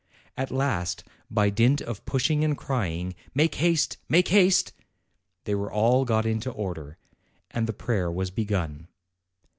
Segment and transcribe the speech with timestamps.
[0.35, 3.97] At last, by dint of pushing and crying, "Make haste!
[4.09, 4.73] make haste!"
[5.43, 6.97] they were all got into order,
[7.51, 8.87] and the prayer was begun.